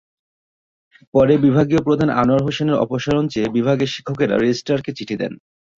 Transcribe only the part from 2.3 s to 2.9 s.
হোসেনের